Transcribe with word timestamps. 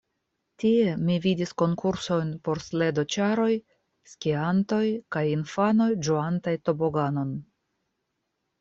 Tie 0.61 0.93
mi 1.09 1.17
vidis 1.25 1.51
konkursojn 1.61 2.31
por 2.47 2.61
sledoĉaroj, 2.69 3.51
skiantoj 4.13 4.83
kaj 5.17 5.25
infanoj, 5.37 5.91
ĝuantaj 6.09 6.57
toboganon. 6.71 7.33